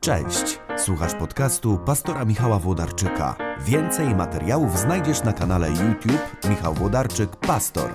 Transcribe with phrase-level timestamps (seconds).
[0.00, 3.36] Cześć, słuchasz podcastu pastora Michała Włodarczyka.
[3.60, 7.90] Więcej materiałów znajdziesz na kanale YouTube Michał Włodarczyk Pastor.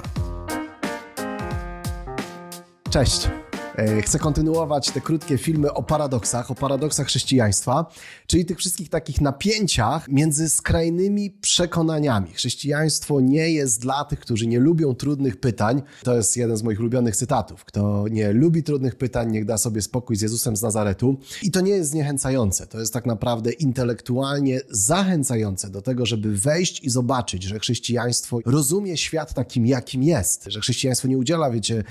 [2.90, 3.30] Cześć.
[3.78, 7.86] E, chcę kontynuować te krótkie filmy o paradoksach, o paradoksach chrześcijaństwa,
[8.28, 12.34] czyli tych wszystkich takich napięciach między skrajnymi przekonaniami.
[12.34, 15.82] Chrześcijaństwo nie jest dla tych, którzy nie lubią trudnych pytań.
[16.04, 17.66] To jest jeden z moich ulubionych cytatów.
[17.66, 21.18] Kto nie lubi trudnych pytań, niech da sobie spokój z Jezusem z Nazaretu.
[21.44, 22.68] I to nie jest zniechęcające.
[22.68, 28.98] To jest tak naprawdę intelektualnie zachęcające do tego, żeby wejść i zobaczyć, że chrześcijaństwo rozumie
[28.98, 30.44] świat takim, jakim jest.
[30.48, 31.84] Że chrześcijaństwo nie udziela, wiecie,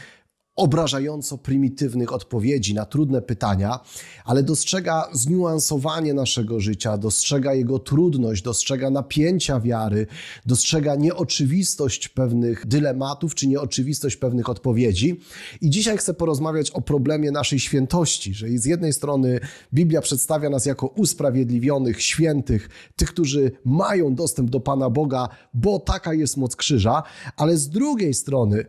[0.56, 3.80] obrażająco prymitywnych odpowiedzi na trudne pytania,
[4.24, 10.06] ale dostrzega zniuansowanie naszego życia, dostrzega jego trudność, dostrzega napięcia wiary,
[10.46, 15.20] dostrzega nieoczywistość pewnych dylematów czy nieoczywistość pewnych odpowiedzi.
[15.60, 19.40] I dzisiaj chcę porozmawiać o problemie naszej świętości, że z jednej strony
[19.72, 26.14] Biblia przedstawia nas jako usprawiedliwionych, świętych, tych, którzy mają dostęp do Pana Boga, bo taka
[26.14, 27.02] jest moc krzyża,
[27.36, 28.64] ale z drugiej strony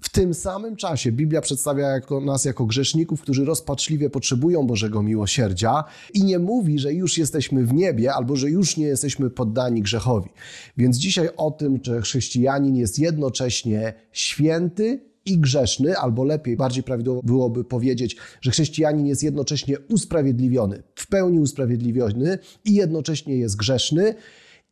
[0.00, 5.84] w tym samym czasie Biblia przedstawia jako, nas jako grzeszników, którzy rozpaczliwie potrzebują Bożego miłosierdzia
[6.14, 10.30] i nie mówi, że już jesteśmy w niebie albo że już nie jesteśmy poddani grzechowi.
[10.76, 17.22] Więc dzisiaj o tym, że chrześcijanin jest jednocześnie święty i grzeszny, albo lepiej, bardziej prawidłowo
[17.22, 24.14] byłoby powiedzieć, że chrześcijanin jest jednocześnie usprawiedliwiony, w pełni usprawiedliwiony i jednocześnie jest grzeszny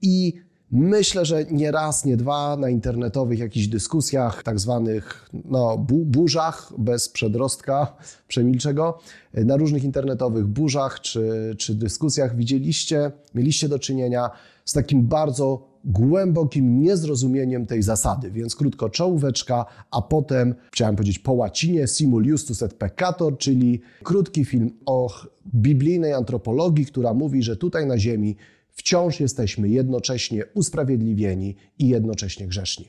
[0.02, 6.04] i Myślę, że nie raz, nie dwa na internetowych jakichś dyskusjach, tak zwanych no, bu
[6.04, 7.96] burzach bez przedrostka,
[8.28, 8.98] przemilczę go,
[9.34, 14.30] na różnych internetowych burzach czy, czy dyskusjach widzieliście, mieliście do czynienia
[14.64, 18.30] z takim bardzo głębokim niezrozumieniem tej zasady.
[18.30, 24.44] Więc krótko czołóweczka, a potem chciałem powiedzieć po łacinie simul justus et peccator, czyli krótki
[24.44, 25.08] film o
[25.54, 28.36] biblijnej antropologii, która mówi, że tutaj na ziemi
[28.78, 32.88] wciąż jesteśmy jednocześnie usprawiedliwieni i jednocześnie grzeszni.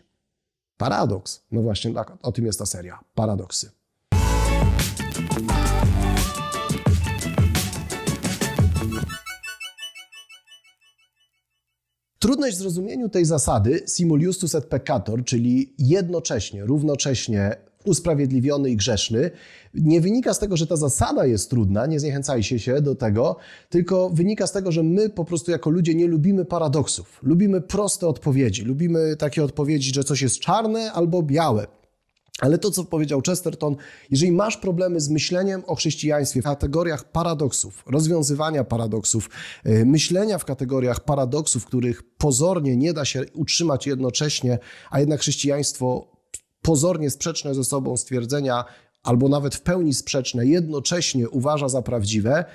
[0.78, 1.46] Paradoks.
[1.52, 3.00] No właśnie, tak, o tym jest ta seria.
[3.16, 3.72] Paradoksy.
[12.20, 17.56] Trudność w zrozumieniu tej zasady simul justus et peccator, czyli jednocześnie, równocześnie
[17.90, 19.32] usprawiedliwiony i grzeszny,
[19.74, 23.36] nie wynika z tego, że ta zasada jest trudna, nie zniechęcajcie się do tego,
[23.70, 27.20] tylko wynika z tego, że my po prostu jako ludzie nie lubimy paradoksów.
[27.24, 28.64] Lubimy proste odpowiedzi.
[28.64, 31.68] Lubimy takie odpowiedzi, że coś jest czarne albo białe.
[32.40, 33.76] Ale to, co powiedział Chesterton,
[34.12, 39.30] jeżeli masz problemy z myśleniem o chrześcijaństwie w kategoriach paradoksów, rozwiązywania paradoksów,
[39.66, 44.60] y, myślenia w kategoriach paradoksów, których pozornie nie da się utrzymać jednocześnie,
[44.92, 46.19] a jednak chrześcijaństwo
[46.62, 48.66] pozornie sprzeczne ze sobą stwierdzenia,
[49.04, 52.46] albo nawet w pełni sprzeczne, jednocześnie uważa za prawdziwe,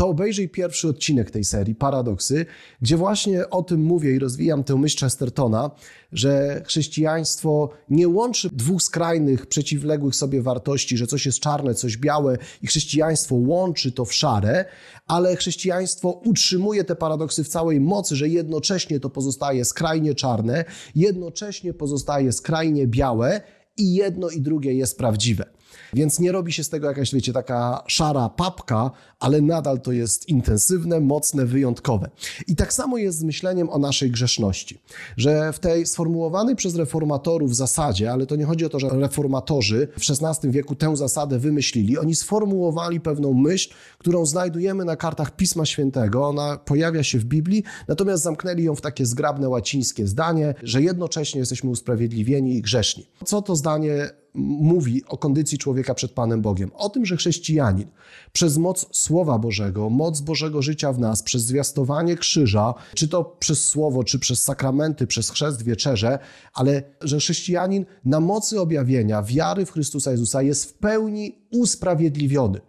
[0.00, 2.46] to obejrzyj pierwszy odcinek tej serii, Paradoksy,
[2.82, 5.70] gdzie właśnie o tym mówię i rozwijam tę myśl Chestertona,
[6.12, 12.38] że chrześcijaństwo nie łączy dwóch skrajnych, przeciwległych sobie wartości, że coś jest czarne, coś białe
[12.62, 14.64] i chrześcijaństwo łączy to w szare,
[15.06, 21.74] ale chrześcijaństwo utrzymuje te paradoksy w całej mocy, że jednocześnie to pozostaje skrajnie czarne, jednocześnie
[21.74, 23.40] pozostaje skrajnie białe
[23.76, 25.59] i jedno i drugie jest prawdziwe.
[25.92, 30.28] Więc nie robi się z tego jakaś, wiecie, taka szara papka, ale nadal to jest
[30.28, 32.10] intensywne, mocne, wyjątkowe.
[32.48, 34.80] I tak samo jest z myśleniem o naszej grzeszności,
[35.16, 39.88] że w tej sformułowanej przez reformatorów zasadzie, ale to nie chodzi o to, że reformatorzy
[39.98, 45.66] w XVI wieku tę zasadę wymyślili, oni sformułowali pewną myśl, którą znajdujemy na kartach Pisma
[45.66, 50.82] Świętego, ona pojawia się w Biblii, natomiast zamknęli ją w takie zgrabne łacińskie zdanie, że
[50.82, 53.06] jednocześnie jesteśmy usprawiedliwieni i grzeszni.
[53.24, 56.70] Co to zdanie mówi o kondycji człowieka przed Panem Bogiem.
[56.74, 57.88] O tym, że chrześcijanin
[58.32, 63.66] przez moc Słowa Bożego, moc Bożego życia w nas, przez zwiastowanie krzyża, czy to przez
[63.66, 66.18] Słowo, czy przez sakramenty, przez chrzest, wieczerze,
[66.54, 72.60] ale że chrześcijanin na mocy objawienia wiary w Chrystusa Jezusa jest w pełni usprawiedliwiony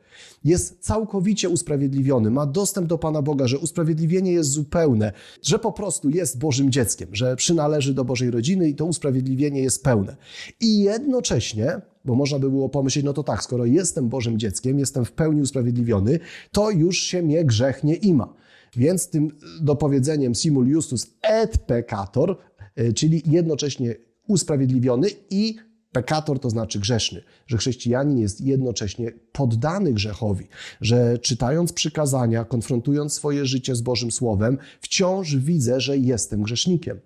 [0.44, 5.12] jest całkowicie usprawiedliwiony, ma dostęp do Pana Boga, że usprawiedliwienie jest zupełne,
[5.44, 9.84] że po prostu jest Bożym dzieckiem, że przynależy do Bożej rodziny i to usprawiedliwienie jest
[9.84, 10.16] pełne.
[10.60, 15.06] I jednocześnie, bo można by było pomyśleć, no to tak, skoro jestem Bożym dzieckiem, jestem
[15.06, 16.20] w pełni usprawiedliwiony,
[16.52, 18.34] to już się mnie grzech nie ima.
[18.76, 19.32] Więc tym
[19.62, 22.38] dopowiedzeniem simul justus et peccator,
[22.76, 23.96] e, czyli jednocześnie
[24.28, 25.56] usprawiedliwiony i
[25.92, 30.48] Pekator to znaczy grzeszny, że chrześcijanin jest jednocześnie poddany grzechowi,
[30.82, 37.00] że czytając przykazania, konfrontując swoje życie z Bożym Słowem, wciąż widzę, że jestem grzesznikiem.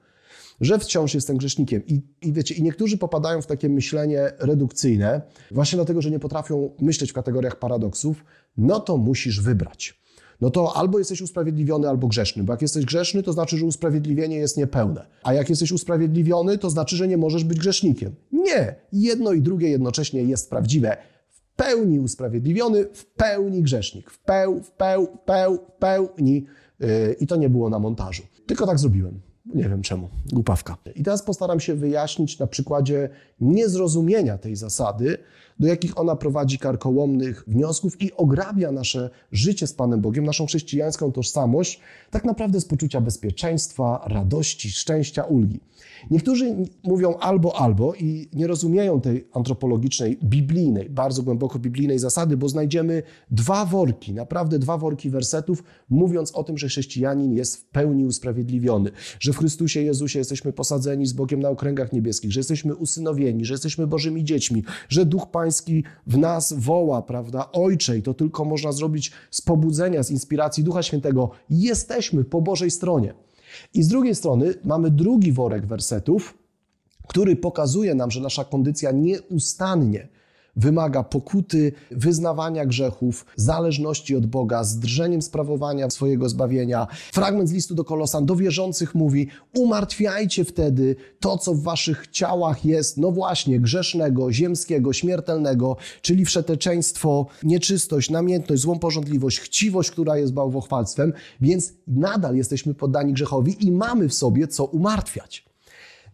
[0.61, 1.85] Że wciąż jestem grzesznikiem.
[1.85, 5.21] I, I wiecie, i niektórzy popadają w takie myślenie redukcyjne,
[5.51, 8.25] właśnie dlatego, że nie potrafią myśleć w kategoriach paradoksów,
[8.57, 10.04] no to musisz wybrać.
[10.41, 12.43] No to albo jesteś usprawiedliwiony, albo grzeszny.
[12.43, 15.05] Bo jak jesteś grzeszny, to znaczy, że usprawiedliwienie jest niepełne.
[15.23, 18.15] A jak jesteś usprawiedliwiony, to znaczy, że nie możesz być grzesznikiem.
[18.31, 18.75] Nie!
[18.93, 20.97] Jedno i drugie jednocześnie jest prawdziwe.
[21.29, 24.11] W pełni usprawiedliwiony, w pełni grzesznik.
[24.11, 26.45] W peł, w peł, w peł, w pełni.
[26.79, 28.23] Yy, I to nie było na montażu.
[28.45, 29.21] Tylko tak zrobiłem.
[29.53, 30.09] Nie wiem czemu.
[30.33, 30.77] Głupawka.
[30.95, 33.09] I teraz postaram się wyjaśnić na przykładzie
[33.39, 35.17] niezrozumienia tej zasady,
[35.59, 41.11] do jakich ona prowadzi karkołomnych wniosków i ograbia nasze życie z Panem Bogiem, naszą chrześcijańską
[41.11, 41.79] tożsamość,
[42.11, 45.59] tak naprawdę z poczucia bezpieczeństwa, radości, szczęścia, ulgi.
[46.11, 52.49] Niektórzy mówią albo, albo i nie rozumieją tej antropologicznej, biblijnej, bardzo głęboko biblijnej zasady, bo
[52.49, 58.05] znajdziemy dwa worki, naprawdę dwa worki wersetów, mówiąc o tym, że chrześcijanin jest w pełni
[58.05, 63.45] usprawiedliwiony, że w Chrystusie Jezusie jesteśmy posadzeni z Bogiem na okręgach niebieskich, że jesteśmy usynowieni,
[63.45, 65.27] że jesteśmy Bożymi dziećmi, że Duch
[66.07, 70.83] W nas woła, prawda, Ojcze, i to tylko można zrobić z pobudzenia, z inspiracji Ducha
[70.83, 71.29] Świętego.
[71.49, 73.13] Jesteśmy po Bożej stronie.
[73.73, 76.37] I z drugiej strony mamy drugi worek wersetów,
[77.07, 80.07] który pokazuje nam, że nasza kondycja nieustannie
[80.55, 86.87] wymaga pokuty, wyznawania grzechów, zależności od Boga, z drżeniem sprawowania swojego zbawienia.
[87.13, 92.65] Fragment z listu do Kolosan do wierzących mówi: Umartwiajcie wtedy to, co w waszych ciałach
[92.65, 100.33] jest, no właśnie, grzesznego, ziemskiego, śmiertelnego, czyli wszeteczeństwo, nieczystość, namiętność, złą porządliwość, chciwość, która jest
[100.33, 105.44] bałwochwalstwem, więc nadal jesteśmy poddani grzechowi i mamy w sobie co umartwiać.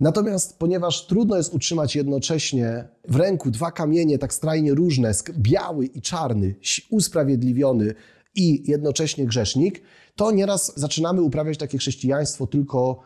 [0.02, 6.02] Natomiast ponieważ trudno jest utrzymać jednocześnie w ręku dwa kamienie tak skrajnie różne, biały i
[6.02, 6.56] czarny,
[6.90, 7.94] usprawiedliwiony
[8.36, 9.82] i jednocześnie grzesznik,
[10.16, 13.00] to nieraz zaczynamy uprawiać takie chrześcijaństwo tylko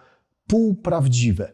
[0.48, 1.52] półprawdziwe.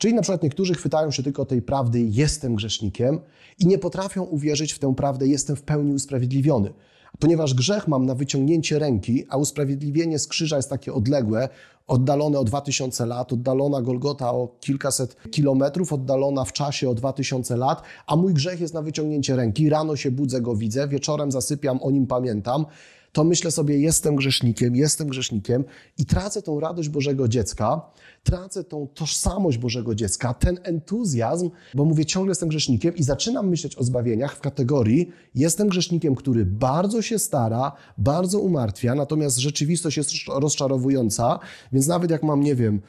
[0.00, 3.20] Czyli na przykład niektórzy chwytają się tylko tej prawdy, jestem grzesznikiem
[3.58, 6.72] i nie potrafią uwierzyć w tę prawdę, jestem w pełni usprawiedliwiony.
[7.18, 11.48] Ponieważ grzech mam na wyciągnięcie ręki, a usprawiedliwienie z krzyża jest takie odległe,
[11.86, 17.82] oddalone o 2000 lat, oddalona Golgota o kilkaset kilometrów, oddalona w czasie o 2000 lat,
[18.06, 19.68] a mój grzech jest na wyciągnięcie ręki.
[19.68, 22.66] Rano się budzę, go widzę, wieczorem zasypiam, o nim pamiętam
[23.12, 25.64] to myślę sobie, jestem grzesznikiem, jestem grzesznikiem
[25.98, 27.82] i tracę tą radość Bożego dziecka,
[28.22, 33.76] tracę tą tożsamość Bożego dziecka, ten entuzjazm, bo mówię, ciągle jestem grzesznikiem i zaczynam myśleć
[33.76, 40.10] o zbawieniach w kategorii, jestem grzesznikiem, który bardzo się stara, bardzo umartwia, natomiast rzeczywistość jest
[40.28, 41.38] rozczarowująca,
[41.72, 42.80] więc nawet jak mam, nie wiem,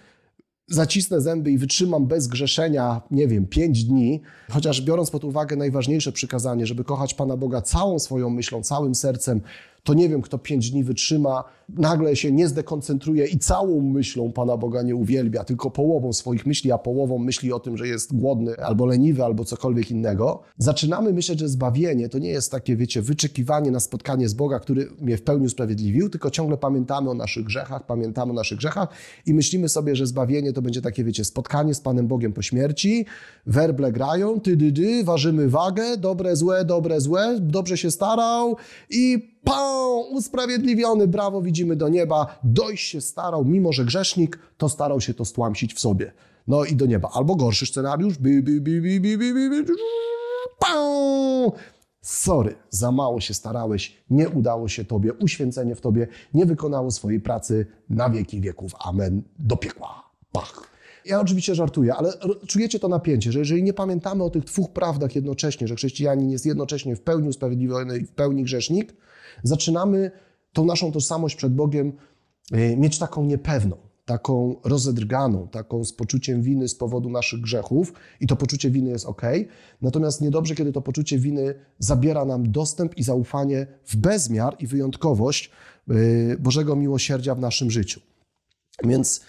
[0.68, 6.12] zacisnę zęby i wytrzymam bez grzeszenia, nie wiem, pięć dni, chociaż biorąc pod uwagę najważniejsze
[6.12, 9.42] przykazanie, żeby kochać Pana Boga całą swoją myślą, całym sercem,
[9.84, 14.58] to nie wiem, kto pięć dni wytrzyma, nagle się nie zdekoncentruje i całą myślą Pana
[14.58, 18.58] Boga nie uwielbia, tylko połową swoich myśli, a połową myśli o tym, że jest głodny
[18.58, 20.42] albo leniwy, albo cokolwiek innego.
[20.58, 24.90] Zaczynamy myśleć, że zbawienie to nie jest takie, wiecie, wyczekiwanie na spotkanie z Boga, który
[25.00, 28.90] mnie w pełni usprawiedliwił, tylko ciągle pamiętamy o naszych grzechach, pamiętamy o naszych grzechach
[29.26, 33.06] i myślimy sobie, że zbawienie to będzie takie, wiecie, spotkanie z Panem Bogiem po śmierci,
[33.46, 38.58] werble grają, ty, dy, dy, ważymy wagę, dobre, złe, dobre, złe, dobrze się starał
[38.90, 45.02] i pał, usprawiedliwiony, brawo, widzimy do nieba, dojść się starał, mimo że grzesznik, to starał
[45.02, 46.12] się to stłamsić w sobie.
[46.48, 47.10] No i do nieba.
[47.14, 49.74] Albo gorszy scenariusz, by, by, by, by, by, by, by,
[50.60, 51.54] pał,
[52.02, 57.20] Sorry, za mało się starałeś, nie udało się Tobie, uświęcenie w Tobie nie wykonało swojej
[57.20, 58.76] pracy na wieki wieków.
[58.80, 59.22] Amen.
[59.40, 60.11] Do piekła.
[60.32, 60.72] Pach.
[61.06, 62.14] Ja oczywiście żartuję, ale
[62.48, 66.46] czujecie to napięcie, że jeżeli nie pamiętamy o tych dwóch prawdach jednocześnie, że chrześcijanin jest
[66.46, 68.94] jednocześnie w pełni usprawiedliwiony i w pełni grzesznik,
[69.44, 70.12] zaczynamy
[70.54, 71.94] tą naszą tożsamość przed Bogiem
[72.52, 78.28] e, mieć taką niepewną, taką rozedrganą, taką z poczuciem winy z powodu naszych grzechów i
[78.28, 79.22] to poczucie winy jest ok.
[79.82, 85.52] Natomiast niedobrze, kiedy to poczucie winy zabiera nam dostęp i zaufanie w bezmiar i wyjątkowość
[85.90, 85.94] e,
[86.40, 88.02] Bożego miłosierdzia w naszym życiu.
[88.84, 89.22] Więc,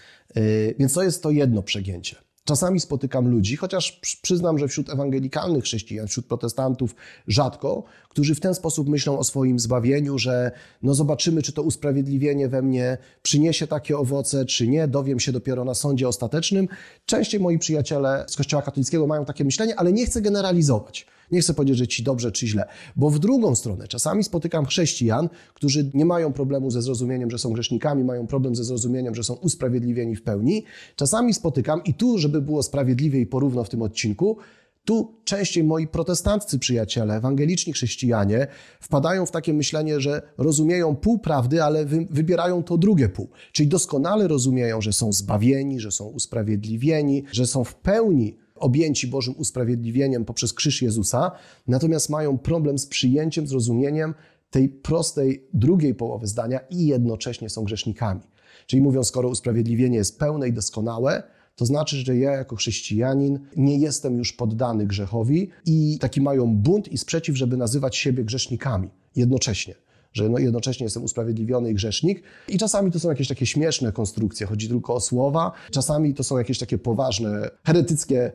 [0.79, 2.15] więc to jest to jedno przegięcie.
[2.45, 6.95] Czasami spotykam ludzi, chociaż przyznam, że wśród ewangelikalnych chrześcijan, wśród protestantów
[7.27, 12.47] rzadko, którzy w ten sposób myślą o swoim zbawieniu, że no zobaczymy, czy to usprawiedliwienie
[12.47, 16.67] we mnie przyniesie takie owoce, czy nie, dowiem się dopiero na sądzie ostatecznym.
[17.05, 21.05] Częściej moi przyjaciele z Kościoła katolickiego mają takie myślenie, ale nie chcę generalizować.
[21.31, 22.65] Nie chcę powiedzieć, że ci dobrze czy źle,
[22.95, 27.53] bo w drugą stronę czasami spotykam chrześcijan, którzy nie mają problemu ze zrozumieniem, że są
[27.53, 30.63] grzesznikami, mają problem ze zrozumieniem, że są usprawiedliwieni w pełni.
[30.95, 34.37] Czasami spotykam, i tu, żeby było sprawiedliwie i porówno w tym odcinku,
[34.85, 38.47] tu częściej moi protestanccy przyjaciele, ewangeliczni chrześcijanie
[38.79, 43.29] wpadają w takie myślenie, że rozumieją pół prawdy, ale wy, wybierają to drugie pół.
[43.51, 49.33] Czyli doskonale rozumieją, że są zbawieni, że są usprawiedliwieni, że są w pełni objęci Bożym
[49.37, 51.31] usprawiedliwieniem poprzez krzyż Jezusa,
[51.67, 54.13] natomiast mają problem z przyjęciem, zrozumieniem
[54.49, 58.21] tej prostej drugiej połowy zdania i jednocześnie są grzesznikami.
[58.67, 61.23] Czyli mówią, skoro usprawiedliwienie jest pełne i doskonałe,
[61.55, 66.87] to znaczy, że ja jako chrześcijanin nie jestem już poddany grzechowi i taki mają bunt
[66.87, 69.75] i sprzeciw, żeby nazywać siebie grzesznikami jednocześnie
[70.13, 72.23] że no jednocześnie jestem usprawiedliwiony i grzesznik.
[72.47, 76.37] I czasami to są jakieś takie śmieszne konstrukcje, chodzi tylko o słowa, czasami to są
[76.37, 78.31] jakieś takie poważne, heretyckie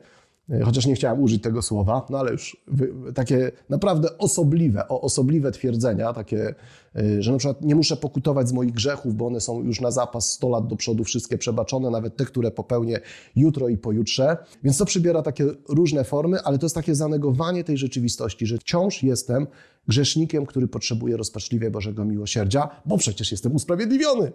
[0.65, 2.57] chociaż nie chciałem użyć tego słowa, no ale już
[3.15, 6.55] takie naprawdę osobliwe, osobliwe twierdzenia, takie,
[6.95, 9.91] e, że na przykład nie muszę pokutować z moich grzechów, bo one są już na
[9.91, 12.99] zapas 100 lat do przodu wszystkie przebaczone, nawet te, które popełnię
[13.35, 14.37] jutro i pojutrze.
[14.63, 19.03] Więc to przybiera takie różne formy, ale to jest takie zanegowanie tej rzeczywistości, że wciąż
[19.03, 19.47] jestem
[19.87, 24.31] grzesznikiem, który potrzebuje rozpaczliwie Bożego miłosierdzia, bo przecież jestem usprawiedliwiony.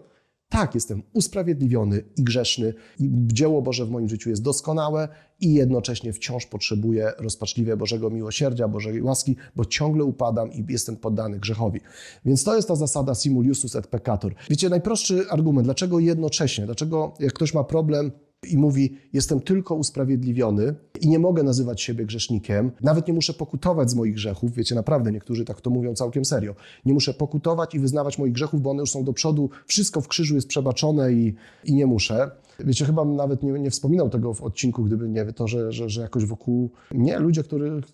[0.54, 5.08] Tak, jestem usprawiedliwiony i grzeszny, i dzieło Boże w moim życiu jest doskonałe
[5.40, 11.38] i jednocześnie wciąż potrzebuję rozpaczliwie Bożego miłosierdzia, Bożej łaski, bo ciągle upadam i jestem poddany
[11.38, 11.80] grzechowi.
[12.24, 14.34] Więc to jest ta zasada simul justus et peccator.
[14.50, 18.12] Wiecie, najprostszy argument, dlaczego jednocześnie, dlaczego jak ktoś ma problem
[18.44, 23.90] i mówi: Jestem tylko usprawiedliwiony i nie mogę nazywać siebie grzesznikiem, nawet nie muszę pokutować
[23.90, 24.54] z moich grzechów.
[24.54, 26.54] Wiecie, naprawdę niektórzy tak to mówią całkiem serio.
[26.84, 30.08] Nie muszę pokutować i wyznawać moich grzechów, bo one już są do przodu, wszystko w
[30.08, 31.34] krzyżu jest przebaczone i,
[31.64, 32.30] i nie muszę.
[32.60, 36.02] Wiecie, chyba nawet nie, nie wspominał tego w odcinku, gdyby nie to, że, że, że
[36.02, 37.84] jakoś wokół mnie ludzie, których,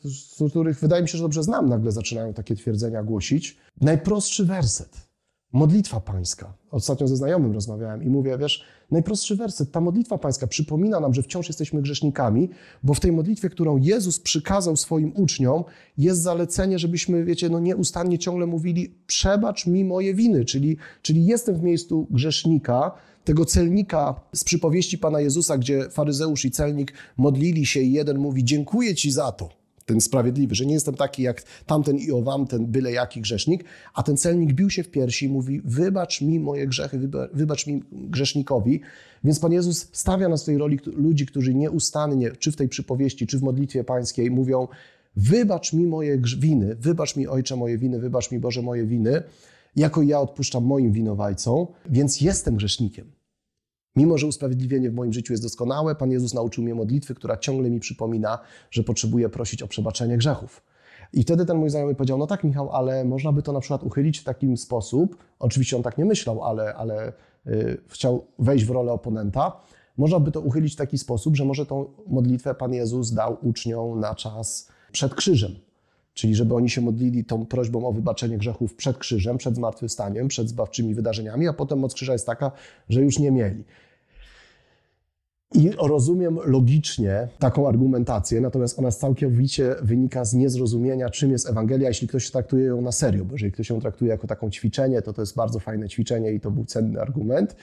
[0.51, 3.57] których wydaje mi się, że dobrze znam, nagle zaczynają takie twierdzenia głosić.
[3.81, 5.11] Najprostszy werset
[5.53, 6.53] Modlitwa pańska.
[6.71, 11.23] Ostatnio ze znajomym rozmawiałem i mówię, wiesz, najprostszy werset, ta modlitwa pańska przypomina nam, że
[11.23, 12.51] wciąż jesteśmy grzesznikami,
[12.83, 15.65] bo w tej modlitwie, którą Jezus przykazał swoim uczniom,
[15.99, 21.55] jest zalecenie, żebyśmy, wiecie, no nieustannie ciągle mówili, przebacz mi moje winy, czyli, czyli jestem
[21.55, 22.93] w miejscu grzesznika,
[23.25, 28.45] tego celnika z przypowieści Pana Jezusa, gdzie faryzeusz i celnik modlili się i jeden mówi,
[28.45, 29.60] dziękuję Ci za to
[29.91, 34.17] ten sprawiedliwy, że nie jestem taki jak tamten i owamten, byle jaki grzesznik, a ten
[34.17, 38.81] celnik bił się w piersi i mówi, wybacz mi moje grzechy, wybacz mi grzesznikowi.
[39.25, 43.27] Więc Pan Jezus stawia nas w tej roli ludzi, którzy nieustannie, czy w tej przypowieści,
[43.27, 44.69] czy w modlitwie pańskiej mówią,
[45.17, 49.23] wybacz mi moje winy, wybacz mi Ojcze moje winy, wybacz mi Boże moje winy,
[49.77, 53.20] jako ja odpuszczam moim winowajcom, więc jestem grzesznikiem.
[53.97, 57.71] Mimo, że usprawiedliwienie w moim życiu jest doskonałe, Pan Jezus nauczył mnie modlitwy, która ciągle
[57.71, 58.39] mi przypomina,
[58.71, 60.63] że potrzebuję prosić o przebaczenie grzechów.
[61.13, 63.83] I wtedy ten mój znajomy powiedział: No tak, Michał, ale można by to na przykład
[63.83, 65.17] uchylić w taki sposób.
[65.39, 67.13] Oczywiście on tak nie myślał, ale, ale
[67.47, 69.61] yy, chciał wejść w rolę oponenta.
[69.97, 74.01] Można by to uchylić w taki sposób, że może tą modlitwę Pan Jezus dał uczniom
[74.01, 75.70] na czas przed krzyżem.
[76.21, 80.49] Czyli żeby oni się modlili tą prośbą o wybaczenie grzechów przed krzyżem, przed zmartwychwstaniem, przed
[80.49, 82.53] zbawczymi wydarzeniami, a potem moc krzyża jest taka,
[82.89, 83.65] że już nie mieli.
[85.55, 92.09] I rozumiem logicznie taką argumentację, natomiast ona całkowicie wynika z niezrozumienia, czym jest Ewangelia, jeśli
[92.09, 95.23] ktoś traktuje ją na serio, bo jeżeli ktoś ją traktuje jako taką ćwiczenie, to to
[95.23, 97.57] jest bardzo fajne ćwiczenie i to był cenny argument.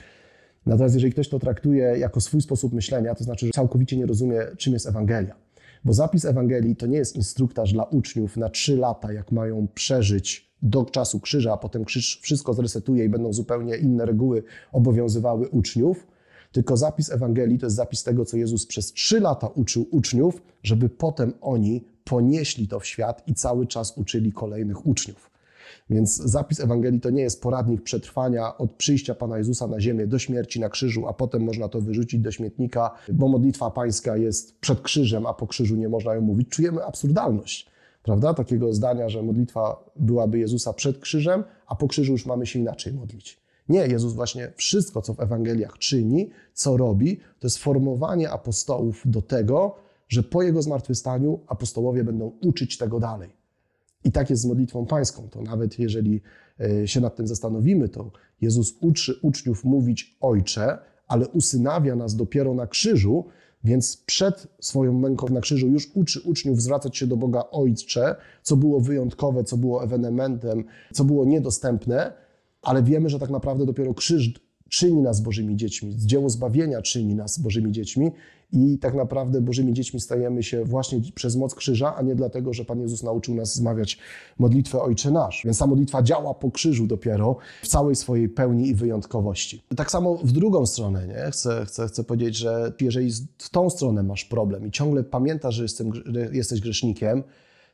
[0.66, 4.40] Natomiast jeżeli ktoś to traktuje jako swój sposób myślenia, to znaczy, że całkowicie nie rozumie,
[4.56, 5.47] czym jest Ewangelia.
[5.88, 10.50] Bo zapis Ewangelii to nie jest instruktaż dla uczniów na trzy lata, jak mają przeżyć
[10.62, 14.42] do czasu krzyża, a potem krzyż wszystko zresetuje i będą zupełnie inne reguły
[14.72, 16.06] obowiązywały uczniów.
[16.52, 20.88] Tylko zapis Ewangelii to jest zapis tego, co Jezus przez trzy lata uczył uczniów, żeby
[20.88, 25.30] potem oni ponieśli to w świat i cały czas uczyli kolejnych uczniów.
[25.90, 30.18] Więc zapis Ewangelii to nie jest poradnik przetrwania od przyjścia Pana Jezusa na ziemię do
[30.18, 34.80] śmierci na krzyżu, a potem można to wyrzucić do śmietnika, bo modlitwa pańska jest przed
[34.80, 36.48] krzyżem, a po krzyżu nie można ją mówić.
[36.48, 37.66] Czujemy absurdalność,
[38.02, 38.34] prawda?
[38.34, 42.92] Takiego zdania, że modlitwa byłaby Jezusa przed krzyżem, a po krzyżu już mamy się inaczej
[42.92, 43.40] modlić.
[43.68, 49.22] Nie, Jezus właśnie wszystko, co w Ewangeliach czyni, co robi, to jest formowanie apostołów do
[49.22, 49.74] tego,
[50.08, 53.37] że po Jego zmartwychwstaniu apostołowie będą uczyć tego dalej.
[54.04, 55.28] I tak jest z modlitwą pańską.
[55.28, 56.20] To nawet jeżeli
[56.60, 60.78] e, się nad tym zastanowimy, to Jezus uczy uczniów mówić Ojcze,
[61.08, 63.24] ale usynawia nas dopiero na krzyżu,
[63.64, 68.56] więc przed swoją męką na krzyżu już uczy uczniów zwracać się do Boga Ojcze, co
[68.56, 72.12] było wyjątkowe, co było ewenementem, co było niedostępne,
[72.62, 77.38] ale wiemy, że tak naprawdę dopiero krzyż czyni nas Bożymi dziećmi, dzieło zbawienia czyni nas
[77.38, 78.10] Bożymi dziećmi
[78.52, 82.64] i tak naprawdę Bożymi dziećmi stajemy się właśnie przez moc krzyża, a nie dlatego, że
[82.64, 83.98] Pan Jezus nauczył nas zmawiać
[84.38, 85.42] modlitwę Ojcze Nasz.
[85.44, 89.62] Więc ta modlitwa działa po krzyżu dopiero w całej swojej pełni i wyjątkowości.
[89.76, 91.30] Tak samo w drugą stronę, nie?
[91.30, 95.62] Chcę, chcę, chcę powiedzieć, że jeżeli w tą stronę masz problem i ciągle pamiętasz, że,
[95.62, 95.92] jestem,
[96.32, 97.22] jesteś grzesznikiem,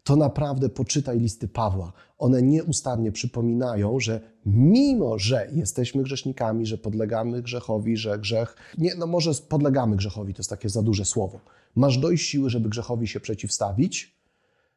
[0.04, 1.92] to naprawdę poczytaj listy Pawła.
[2.18, 9.06] One nieustannie przypominają, że mimo, że jesteśmy grzesznikami, że podlegamy grzechowi, że grzech, nie, no
[9.06, 11.40] może podlegamy grzechowi, to jest takie za duże słowo.
[11.76, 14.14] Masz dojść siły, żeby grzechowi się przeciwstawić,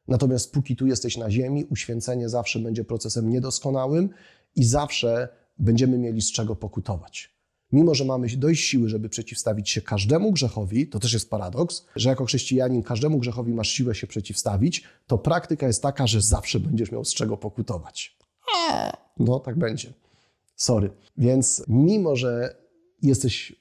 [0.07, 4.09] Natomiast póki tu jesteś na ziemi, uświęcenie zawsze będzie procesem niedoskonałym
[4.55, 5.29] i zawsze
[5.59, 7.36] będziemy mieli z czego pokutować.
[7.71, 12.09] Mimo, że mamy dość siły, żeby przeciwstawić się każdemu grzechowi, to też jest paradoks, że
[12.09, 16.91] jako chrześcijanin każdemu grzechowi masz siłę się przeciwstawić, to praktyka jest taka, że zawsze będziesz
[16.91, 18.17] miał z czego pokutować.
[19.19, 19.93] No, tak będzie.
[20.55, 20.89] Sorry.
[21.17, 22.55] Więc mimo, że
[23.01, 23.55] jesteś,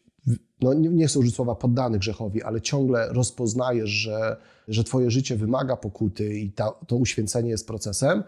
[0.60, 4.36] no nie, chcę użyć słowa poddany grzechowi, ale ciągle rozpoznajesz, że,
[4.68, 8.25] że twoje życie wymaga pokuty i ta, to uświęcenie jest procesem,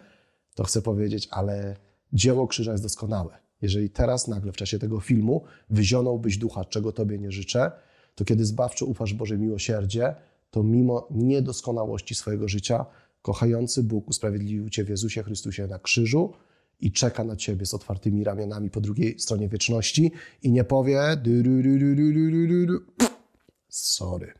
[0.54, 1.76] to chcę powiedzieć, ale
[2.12, 3.47] dzieło krzyża jest doskonałe.
[3.62, 7.72] Jeżeli teraz nagle w czasie tego filmu wyzionąłbyś ducha, czego Tobie nie życzę,
[8.14, 10.14] to kiedy zbawczo ufasz Boże miłosierdzie,
[10.50, 12.86] to mimo niedoskonałości swojego życia,
[13.22, 16.32] kochający Bóg usprawiedliwił Cię w Jezusie Chrystusie na krzyżu
[16.80, 20.12] i czeka na Ciebie z otwartymi ramionami po drugiej stronie wieczności
[20.42, 21.16] i nie powie
[23.68, 24.32] sorry,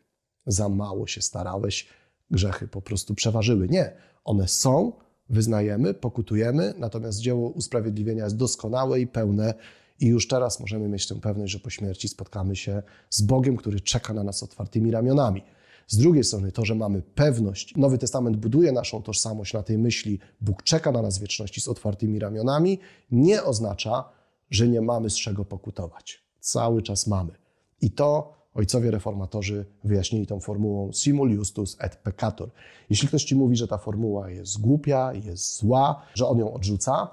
[0.47, 1.89] za mało się starałeś,
[2.31, 3.69] grzechy po prostu przeważyły.
[3.69, 3.93] Nie,
[4.25, 4.93] one są,
[5.31, 9.55] wyznajemy, pokutujemy, natomiast dzieło usprawiedliwienia jest doskonałe i pełne
[10.01, 13.81] i już teraz możemy mieć tę pewność, że po śmierci spotkamy się z Bogiem, który
[13.81, 15.43] czeka na nas otwartymi ramionami.
[15.87, 20.19] Z drugiej strony to, że mamy pewność, Nowy Testament buduje naszą tożsamość na tej myśli,
[20.41, 22.79] Bóg czeka na nas wieczności z otwartymi ramionami,
[23.11, 24.05] nie oznacza,
[24.51, 26.23] że nie mamy z czego pokutować.
[26.41, 27.33] Cały czas mamy.
[27.81, 32.51] I to ojcowie reformatorzy wyjaśnili tą formułą simul justus et peccator.
[32.91, 37.11] Jeśli ktoś ci mówi, że ta formuła jest głupia, jest zła, że on ją odrzuca,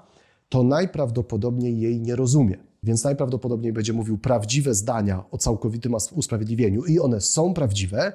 [0.48, 2.56] to najprawdopodobniej jej nie rozumie.
[2.82, 8.12] Więc najprawdopodobniej będzie mówił prawdziwe zdania o całkowitym usprawiedliwieniu i one są prawdziwe,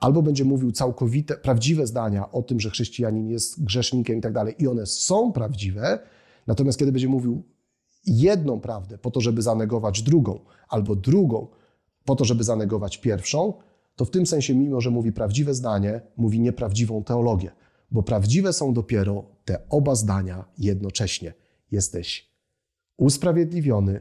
[0.00, 4.54] albo będzie mówił całkowite, prawdziwe zdania o tym, że chrześcijanin jest grzesznikiem i tak dalej,
[4.58, 5.98] i one są prawdziwe,
[6.46, 7.42] natomiast kiedy będzie mówił
[8.06, 10.38] jedną prawdę po to, żeby zanegować drugą,
[10.68, 11.46] albo drugą
[12.04, 13.54] po to, żeby zanegować pierwszą,
[13.96, 17.50] to w tym sensie, mimo że mówi prawdziwe zdanie, mówi nieprawdziwą teologię,
[17.90, 21.34] bo prawdziwe są dopiero te oba zdania jednocześnie.
[21.70, 22.32] Jesteś
[22.96, 24.00] usprawiedliwiony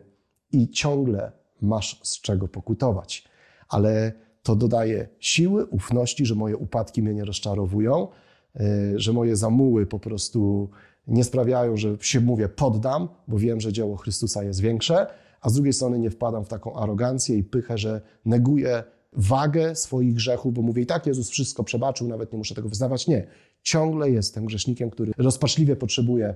[0.51, 3.27] i ciągle masz z czego pokutować.
[3.69, 8.07] Ale to dodaje siły, ufności, że moje upadki mnie nie rozczarowują,
[8.55, 8.59] e,
[8.95, 10.69] że moje zamuły po prostu
[11.07, 15.07] nie sprawiają, że się mówię poddam, bo wiem, że dzieło Chrystusa jest większe,
[15.41, 20.13] a z drugiej strony nie wpadam w taką arogancję i pychę, że neguję wagę swoich
[20.13, 23.07] grzechów, bo mówię i tak Jezus wszystko przebaczył, nawet nie muszę tego wyznawać.
[23.07, 23.27] Nie.
[23.61, 26.35] Ciągle jestem grzesznikiem, który rozpaczliwie potrzebuje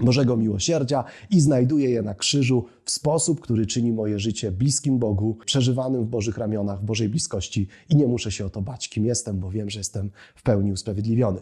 [0.00, 5.38] Bożego miłosierdzia i znajduje je na krzyżu w sposób, który czyni moje życie bliskim Bogu,
[5.46, 9.06] przeżywanym w Bożych ramionach, w Bożej bliskości i nie muszę się o to bać, kim
[9.06, 11.40] jestem, bo wiem, że jestem w pełni usprawiedliwiony.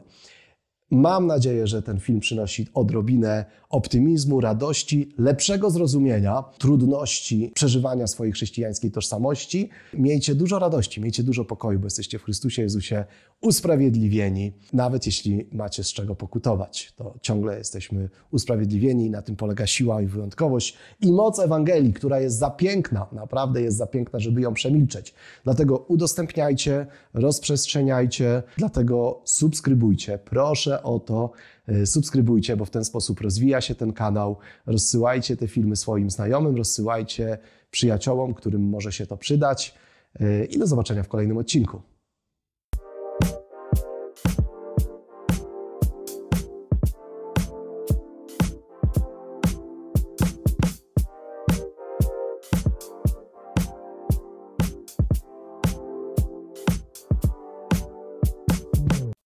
[0.91, 8.91] Mam nadzieję, że ten film przynosi odrobinę optymizmu, radości, lepszego zrozumienia trudności przeżywania swojej chrześcijańskiej
[8.91, 9.69] tożsamości.
[9.95, 13.05] Miejcie dużo radości, miejcie dużo pokoju, bo jesteście w Chrystusie Jezusie
[13.41, 14.53] usprawiedliwieni.
[14.73, 19.11] Nawet jeśli macie z czego pokutować, to ciągle jesteśmy usprawiedliwieni.
[19.11, 23.77] Na tym polega siła i wyjątkowość i moc Ewangelii, która jest za piękna, naprawdę jest
[23.77, 25.15] za piękna, żeby ją przemilczeć.
[25.45, 30.19] Dlatego udostępniajcie, rozprzestrzeniajcie, dlatego subskrybujcie.
[30.19, 31.33] Proszę o to,
[31.69, 34.37] e, subskrybujcie, bo w ten sposób rozwija się ten kanał.
[34.67, 37.39] Rozsyłajcie te filmy swoim znajomym, rozsyłajcie
[37.71, 39.75] przyjaciołom, którym może się to przydać.
[40.21, 41.83] E, I do zobaczenia w kolejnym odcinku.